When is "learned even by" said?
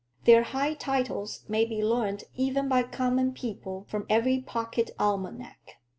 1.83-2.81